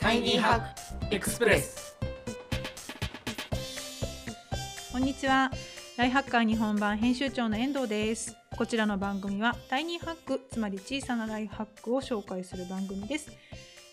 [0.00, 1.94] タイニーハックエクスプレス
[4.90, 5.50] こんにちは。
[5.98, 8.34] ライハッカー日本版編集長の遠藤です。
[8.56, 13.30] こちらの番組はタイニーハックつまり小さなライフハックを紹介する番組です。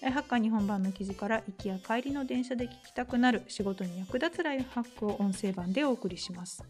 [0.02, 6.64] ライハッカー日本版の記事から行きや帰りの電車で聞きたくなる仕事に役立つライフハックを音声版でお送りします。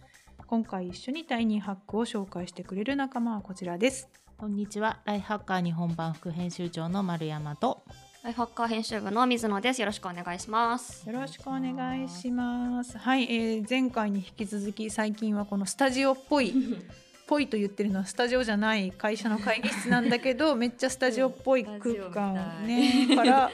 [0.47, 4.09] 今回一緒にタイニーハックを紹介してくれる仲間はこちらです。
[4.37, 4.99] こんにちは。
[5.05, 7.83] ライフハッカー日本版副編集長の丸山と。
[8.27, 9.79] ライフハッカー編集部の水野です。
[9.79, 11.07] よろしくお願いします。
[11.07, 16.53] よろしくお願いしますはい、えー前回に引き続き最近はこのスタジオっぽい
[17.25, 23.49] ぽいと言ってるのはスタジオじゃない会社の会議室なんだけど めっちゃスタジオっぽい空間をねから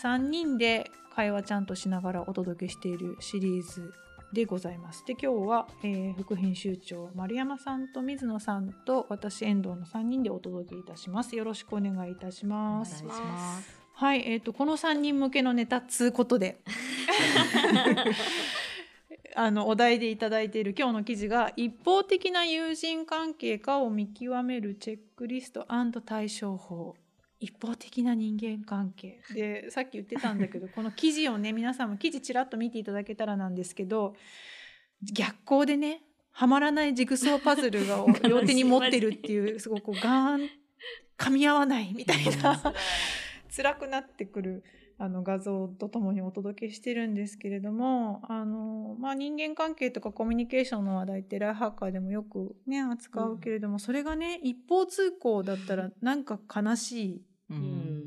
[0.00, 3.92] 3人で会話ちゃんとしながらお届けしているシリーズ
[4.32, 5.04] でございます。
[5.04, 11.34] で今日は、えー副編集長丸山さんと水野さんと私遠藤の3人でお届けいたします。
[11.34, 13.02] よろしくお願いいたします。
[13.02, 16.58] お願いしますはい、えっ、とこの3人向けのネタつうことで。
[19.34, 25.66] あのお題でいただいている今日の記事が一方的な友人関係かを見極めるチェックリスト
[26.04, 26.94] 対処法。
[27.38, 29.20] 一方的な人間関係。
[29.34, 34.14] でさっき言ってたんだけど この記事をね皆さんも記事ちらっと見ていただけたらなんですけど
[35.02, 40.50] 逆光でねはまらないジグソーパズルが 両手に持ってるっていうすごくガーン
[41.16, 42.74] 噛み合わないみたいな
[43.56, 44.64] 辛くなってくる
[44.98, 57.22] あの画像とともにお届けしてるんですけれどもあの、まあ、人間関係とかコミュニケーションの話題ってライフハッカーでもよくね扱うけれども、それがね一方通行だったらなんか悲しい。
[57.50, 58.05] うん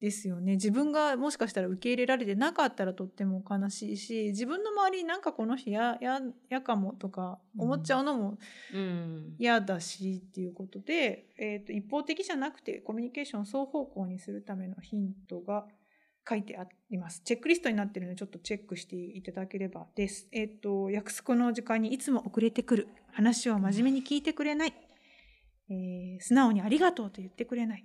[0.00, 8.38] ですよね自分がもしかしたら受け入れられてなかったらとっても悲しいし自分の周りになんかこの人やややかもとか思っちゃうのも
[8.72, 9.34] うん。
[9.38, 15.66] 嫌だしっていうことで、えー、と一方的じゃなくてコミュニケーションを双方向にするためのヒントが
[16.28, 17.22] 書いてあります。
[17.24, 20.28] チェックリストになってるのでちょっとチェックしていただければです。
[20.30, 22.88] えっ、と、約束の時間にいつも遅れてくる。
[23.12, 24.74] 話を真面目に聞いてくれない。
[25.70, 27.84] えー素直にありがとうと言ってくれない。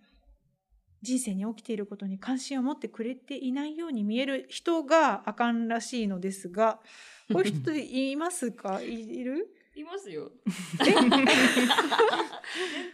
[1.03, 6.79] 人生に起きていることに関心を持ってくれていないように見える人があかんらしいのですが、
[7.31, 8.81] こういう人いますか？
[8.81, 9.53] いいる？
[9.75, 10.31] いますよ。
[10.81, 10.85] え？
[10.93, 10.95] 全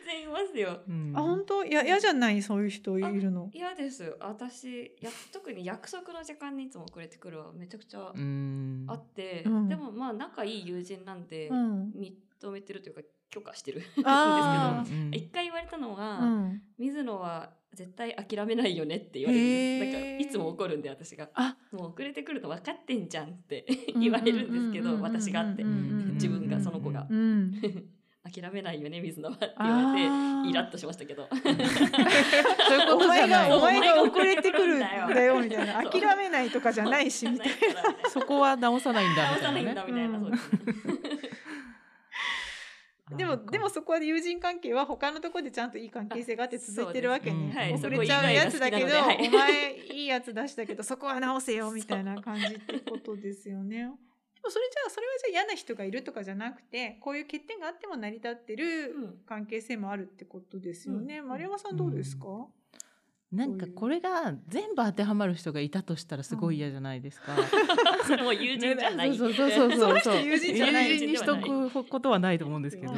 [0.06, 0.82] 然いますよ。
[0.88, 1.66] うんあ、本当？
[1.66, 2.42] いや、嫌じゃない？
[2.42, 3.50] そういう人いるの。
[3.54, 4.16] 嫌です。
[4.20, 11.92] 私や特に約束の時間にいつも遅れてくるはめちゃくちゃうんあって、うんでもまあ仲いい友人なんで、うん。
[11.92, 14.90] 認めてるというか許可してるんですけあど。
[14.92, 16.62] うん一回言われたのが、うん。
[16.78, 19.92] 水野は絶対諦めないよねって言われる。
[19.92, 21.30] なんかいつも怒るんで私が。
[21.36, 23.66] あ、もう遅れてくるの分かってんじゃんって
[24.00, 25.64] 言われるんですけど、私がって。
[25.64, 27.06] 自分がその子が。
[27.10, 27.62] うん。
[28.22, 31.28] 諦めないよね水野はって言われてイラッとしましたけど。
[31.32, 33.50] そういうことじお前ゃない。
[33.50, 35.90] が、お前がお前が遅れてくるんだよ、みたいな。
[35.90, 38.10] 諦めないとかじゃないし、みたいな。
[38.10, 39.74] そこは直さないんだ直みたいなね。
[39.74, 40.88] さないんだみたいな、うんそうです。
[40.88, 40.99] ね
[43.20, 47.52] でも、でもそこは友人関係は他のところでちゃんといい関係性があって続いてるわけね。
[47.54, 49.28] はい遅れちゃうやつだけど、はい。
[49.28, 53.78] お前いいやつ出したけど、そこは直せよ、みたいな感じってことですよね。
[54.40, 59.18] でもそれじゃあ、それはじゃあ嫌な人がいるとかじゃなくて、こういう欠点があっても成り立ってるうん。
[59.26, 61.20] 関係性もあるってことですよね。
[61.20, 61.28] うん。
[61.28, 62.26] 丸山さんどうですか、
[63.32, 67.36] なんかこれが全部当てはまる人がいたとしたらすごい嫌じゃないですか。
[68.08, 69.16] それも友人じゃない。
[69.16, 70.90] そうそうそうそうその人友人じゃない。
[70.90, 72.94] 友人にしとくことはないと思うんですけど、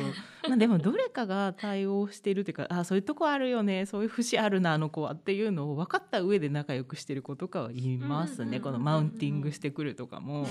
[0.48, 8.62] まあでもどれかが対応してるっていうか、あそういうとこあるよね、そういう節あるなあの子はっていうのを分かった上で仲良くしてる子とかはいますね。
[8.62, 10.44] このマウンティングしてくるとかも。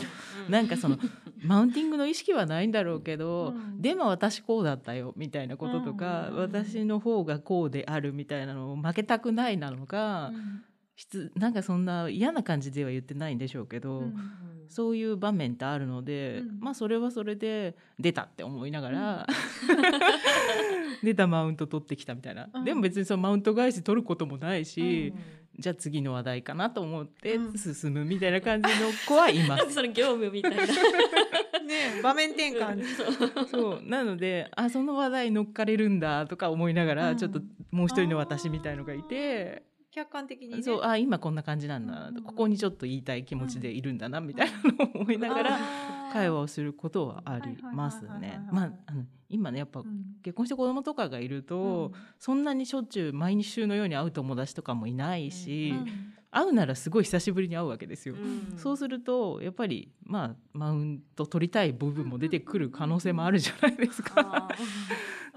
[0.46, 0.52] うん。
[0.52, 0.98] なんかその
[1.42, 3.80] マウンティングの意識はないんだろうけど、うん。
[3.80, 6.36] でも私こうだったよみたいなこととか、うん。
[6.36, 10.32] 私の方がこうであるみたいなのを負けたくないなのか、
[10.96, 14.14] しつなんかそんな嫌な感じでは言ってないんでしょうけど、うん。
[14.68, 16.60] そういう場面ってあるので、うん。
[16.60, 19.26] まあそれはそれで出たって思いながら、
[21.02, 22.64] 出たマウント取ってきたみたいな、うん。
[22.64, 27.58] でも別にそのマウント返し取ることもないし、うんじゃあ次の話題かなと思ってうん。
[27.58, 29.66] 進むみたいな感じの子はいます。
[29.68, 29.70] か。
[29.70, 30.64] その業務みたいな。
[30.66, 32.82] ね場面転換。
[32.84, 33.46] そう。
[33.46, 33.82] そう。
[33.84, 37.16] なのであその話題乗っかれるんだとか思いながら、うん。
[37.18, 37.40] ちょっと
[37.70, 40.62] もう一人の私みたいのがいて客観的にね。
[40.62, 45.58] そうあ今こんな感じなんだな、うんここにちょっと言いたい気持ちでいるんだな、みたいなのを思いながら
[46.12, 48.02] 会話をすることはあります。
[48.20, 48.40] ね。
[48.52, 50.16] まああの今ねやっぱうん。
[50.22, 52.00] 結婚して子供とかがいると、うん。
[52.18, 55.86] そんなにしょっちゅう毎週のように会う友達とかもいないし、うん。
[56.32, 58.14] 会うならすごい久しぶりに会うわけですよ。
[58.14, 58.58] うん。
[58.58, 64.48] そうするとやっぱりまあマウント取りたい部分も出てくる可能性もあるじゃないですか。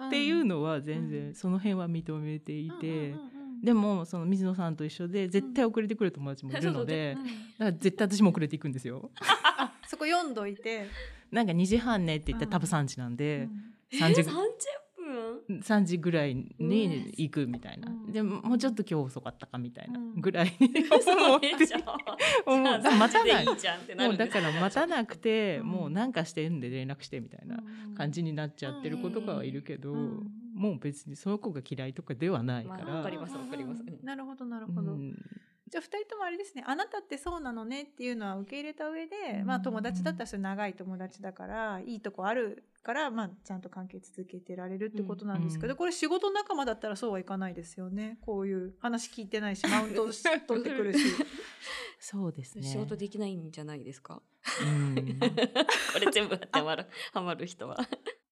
[0.07, 3.32] っていうのは全然その辺は認めていて、うんうんうんうん
[3.63, 9.09] でもその水野さんと一緒で絶対遅れてくる友達もいるので、 うんだから絶対私も遅れていくんですよ。
[9.21, 10.87] あ そこ読んどいて、
[11.31, 12.51] なんか2時半ねって言ってうん。
[12.51, 13.47] 多分3時なんで、
[13.89, 14.33] え3時30
[15.47, 18.11] 分？3時ぐらいに行くみたいな、うん。
[18.11, 20.15] でももうちょっと今日遅かったかみたいなうん。
[20.19, 20.53] ぐらい。
[20.59, 20.67] に
[21.15, 21.65] 思って。
[21.65, 23.45] じゃあ思う待たない。
[23.45, 25.67] 3時でいいじゃんってなもうだから待たなくて、うん。
[25.67, 27.63] もうなんかしてるんで連絡してみたいな
[27.95, 33.81] 感じになっちゃってる子とかはいるけど、うんもう別にその子が嫌いとかではないから、まあわかりますわかります。
[33.81, 34.05] うん。
[34.05, 34.93] なるほどなるほど。
[34.93, 35.15] うん。
[35.69, 36.63] じゃあ2人ともあれですね。
[36.67, 39.45] あなたってそうなのねっていうのは受け入れた上で、うん。
[39.47, 48.17] まあ友達だったらそれ長い友達だからいいとこあるから、まあ、ちゃんと関係続けてられるってことなんですけど、うんこれ仕事仲間だったらそうはいかないですよね。
[48.21, 50.99] こういう話聞いてないしマウントし 取ってくるし。
[51.99, 52.63] そうですね。
[52.63, 54.21] 仕事できないんじゃないですか？
[54.61, 54.95] うん。
[55.23, 57.77] これ全部当てはまるハマる人は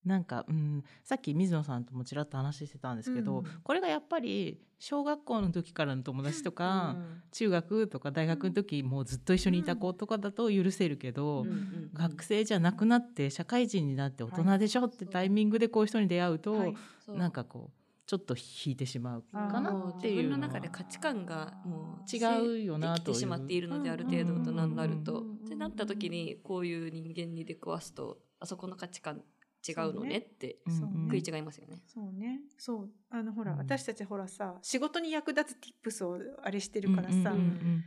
[0.06, 3.46] なんか、うん、さっき水野さんともちらっと話してたんですけど、うん。
[3.64, 7.22] これがやっぱり小学校の時からの友達とか、うん。
[7.32, 11.50] 中学とか大学の時もうずっと一緒にいた子とかだと許せるけど、うん。
[11.50, 16.76] うん学生じゃなくなって社会人になって大人でしょってタイミングでこういう人に出会うと、はい。
[17.08, 23.16] なんかこうちょっと引いてしまうかなっていう自分の中で価値観がもう違うよなできてという。
[23.16, 25.22] しまっているのである程度大人になると。
[25.22, 29.22] ってなった時にこういう人間に出くわすとあそこの価値観
[29.68, 31.82] 違うのねって食い違いますよね。
[31.88, 32.42] そうね。
[32.58, 32.90] そう。
[33.10, 33.58] あのほら、うん。
[33.60, 37.84] 私たちほらさ仕事に役立つ tips をあれしてるからさ、うんうんうん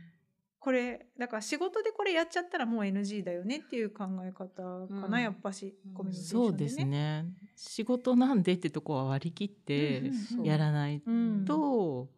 [0.65, 5.21] これだから仕事でこれやっちゃったらもう NG だよねっていう考え方かな、うん。
[5.21, 5.93] やっぱしうん。
[5.93, 7.25] コミュニケーションそうですね。
[7.55, 10.43] 仕事なんでってとこは割り切ってうんうんうん。
[10.43, 11.45] やらないうん。
[11.45, 12.09] と、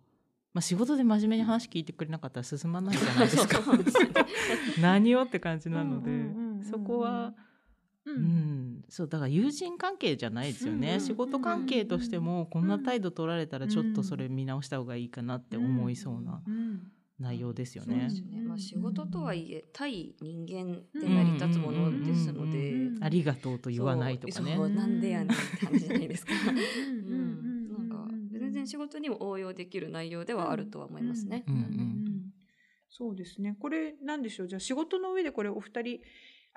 [0.53, 3.59] まあ、仕事で真面目に話聞いてくれなかったら進まないじゃないですか。
[4.81, 6.63] 何をって感じなので、うんうんうんうん。
[6.63, 7.33] そこは、
[8.11, 8.21] ううん
[8.79, 18.09] ん、そうだから友人関係じゃないですよね、うんうん仕事関係としてもこんな態度取られたらちょっとそれ見直した方がいいかなって思いそうなうん内容ですよね。
[18.45, 24.67] まあ仕事とはいえ対人間でうん成り立つものですので、うんうんありがとうと言わないとかねそう。
[24.67, 26.33] そうなんでやねんって話じゃないですか。
[26.49, 31.43] うんうん、なんか全然仕事にも応用できる内容ではあるとは思いますね。
[31.47, 32.07] うんうん
[32.89, 35.99] そうですねこれなんでしょうじゃあ仕事の上でこれお二人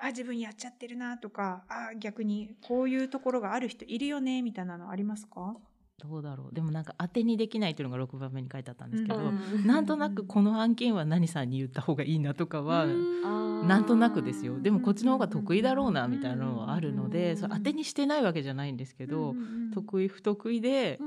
[0.01, 5.55] あ自分やっちゃってるなとかあ逆にこういうところがある人いるよねみたいなのありますか？
[6.01, 6.55] どうだろう。
[6.55, 9.67] でもなんか当てにできないというのが6番目に書いてあったんですけど、うん。
[9.67, 14.59] なんとなくこの案件は何さんに言った方がいいなとかは、あーなんとなくですよ。
[14.59, 19.35] でもこっちの方が得意だろうなみたいなのはあるのうんでそれ当てにしてないわけじゃないんですけど、
[19.75, 20.99] 得意不得意で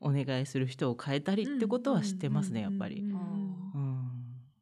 [0.00, 3.00] お願いする人を変えたりってことは知ってますねやっぱり。
[3.00, 3.34] うんうんうんうん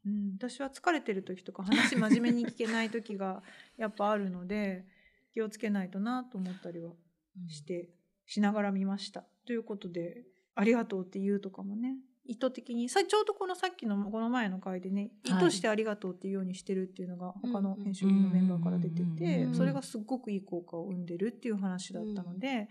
[0.04, 3.42] うん、私は疲れてる時とか話真面目に聞けない時が
[3.78, 4.84] やっぱあるので
[5.32, 6.92] 気をつけないとなと思ったりは
[7.48, 7.90] して
[8.26, 9.24] しながら見ました。
[9.46, 10.24] ということで
[10.54, 15.44] 「ありがとう」って言うとかもね意図的にさちょうどこのさっきのこの前の回でね意はい。
[15.44, 22.68] 図して「ありがとう」っていうようにしてるっていうのがうん他の編集部のメンバーから出てうんてうんそれがすっごくいい効果を生んでるっていう話だったので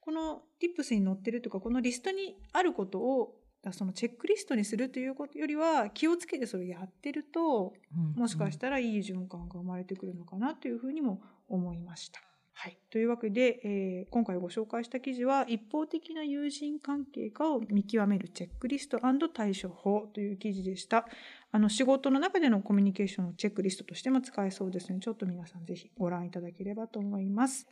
[0.00, 8.20] この Tips に載ってるとかこのリストにあることをそのチェックリストにするということよりは気をつけてそれやってるとうん。
[8.20, 12.20] もしかしたらいい循環が生まれてくるのかなというふうにも思いました。
[12.54, 19.00] はい、というわけで、えー今回ご紹介した記事は一方的な友人関係かを見極めるチェックリスト
[19.32, 21.06] 対処法という記事でした。
[21.50, 27.66] あの仕事の中でのコミュニケーションのチェックリストとしても使えそうですのでちょっと皆さんぜひご覧いただければと思います。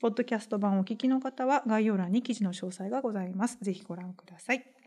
[0.00, 3.58] ポッドキャスト版をお聞きの方は概要欄に記事の詳細がございます。
[3.62, 4.77] ぜひご覧ください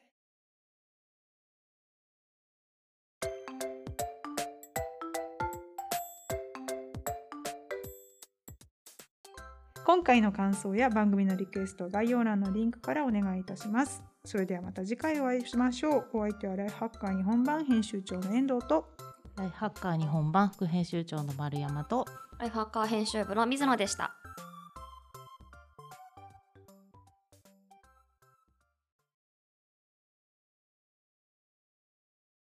[9.91, 14.01] 今回の感想や番組のリクエスト概要欄のリンクからお願いいたします。
[14.23, 16.17] それではまた次回お会いしましょう。
[16.19, 18.87] お相手はライフハッカー日本版編集長の遠藤と。
[19.35, 22.05] ライフハッカー日本版副編集長の丸山と。
[22.39, 24.15] ライフハッカー編集部の水野でした。